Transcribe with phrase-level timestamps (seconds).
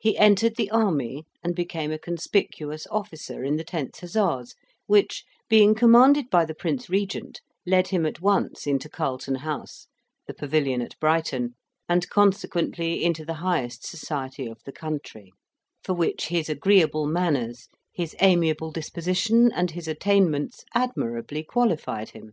[0.00, 5.76] He entered the army and became a conspicuous officer in the 10th Hussars, which, being
[5.76, 9.86] commanded by the Prince Regent, led him at once into Carlton House,
[10.26, 11.54] the Pavilion at Brighton,
[11.88, 15.30] and consequently into the highest society of the country;
[15.84, 22.32] for which his agreeable manners, his amiable disposition, and his attainments, admirably qualified him.